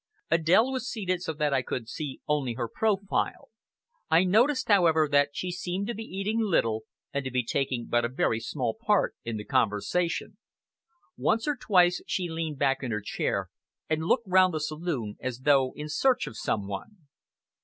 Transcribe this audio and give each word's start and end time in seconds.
Adèle 0.31 0.71
was 0.73 0.89
seated 0.89 1.21
so 1.21 1.31
that 1.31 1.53
I 1.53 1.61
could 1.61 1.87
see 1.87 2.21
only 2.27 2.53
her 2.53 2.67
profile. 2.67 3.49
I 4.09 4.23
noticed, 4.23 4.67
however, 4.67 5.07
that 5.07 5.29
she 5.35 5.51
seemed 5.51 5.85
to 5.85 5.93
be 5.93 6.01
eating 6.01 6.39
little, 6.41 6.85
and 7.13 7.23
to 7.23 7.29
be 7.29 7.43
taking 7.45 7.85
but 7.87 8.03
a 8.03 8.09
very 8.09 8.39
small 8.39 8.73
part 8.81 9.13
in 9.23 9.37
the 9.37 9.45
conversation. 9.45 10.37
Once 11.17 11.47
or 11.47 11.55
twice 11.55 12.01
she 12.07 12.27
leaned 12.31 12.57
back 12.57 12.81
in 12.81 12.89
her 12.89 12.99
chair, 13.01 13.51
and 13.91 14.05
looked 14.05 14.25
round 14.25 14.55
the 14.55 14.59
saloon 14.59 15.17
as 15.19 15.41
though 15.41 15.71
in 15.75 15.87
search 15.87 16.25
of 16.25 16.35
some 16.35 16.67
one. 16.67 17.07